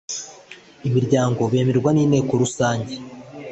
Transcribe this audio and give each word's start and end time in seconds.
imiryango 0.87 1.41
bemerwa 1.51 1.89
n 1.93 1.97
inteko 2.03 2.31
rusange 2.41 2.93